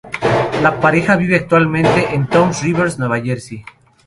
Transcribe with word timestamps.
La 0.63 0.79
pareja 0.81 1.15
vive 1.15 1.35
actualmente 1.35 2.15
en 2.15 2.25
Toms 2.27 2.63
River, 2.63 2.91
Nueva 2.97 3.21
Jersey. 3.21 3.63